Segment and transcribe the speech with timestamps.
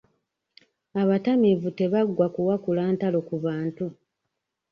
[1.01, 3.85] Abatamiivu tebaggwa kuwakula ntalo ku bantu.